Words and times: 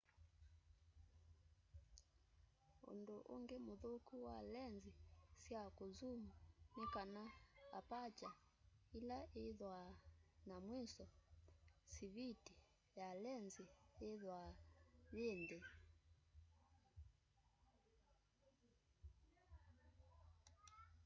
undu 2.91 3.15
ungi 3.33 3.57
muthuku 3.67 4.15
wa 4.27 4.37
lenzi 4.53 4.91
sya 5.43 5.61
kunzuum 5.77 6.21
ni 6.77 6.85
kana 6.93 7.23
aparture 7.79 8.37
ila 8.97 9.19
ithwaa 9.47 9.89
na 10.47 10.55
mwiso 10.65 11.05
siviti 11.93 12.53
ya 12.97 13.07
lenzi 13.23 13.65
yithwaa 14.03 14.49
yi 15.15 15.27
nthi 15.41 15.59